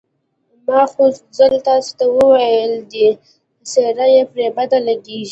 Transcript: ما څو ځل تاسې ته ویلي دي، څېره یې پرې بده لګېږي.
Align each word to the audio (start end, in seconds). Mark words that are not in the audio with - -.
ما 0.67 0.79
څو 0.93 1.05
ځل 1.37 1.53
تاسې 1.67 1.91
ته 1.97 2.05
ویلي 2.15 2.81
دي، 2.91 3.07
څېره 3.69 4.05
یې 4.13 4.23
پرې 4.31 4.47
بده 4.55 4.77
لګېږي. 4.87 5.29